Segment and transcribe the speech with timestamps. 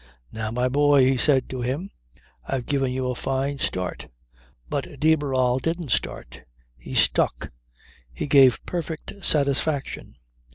[0.31, 1.91] "Now, my boy," he said to him,
[2.47, 4.07] "I've given you a fine start."
[4.67, 6.41] But de Barral didn't start.
[6.75, 7.51] He stuck.
[8.11, 10.15] He gave perfect satisfaction.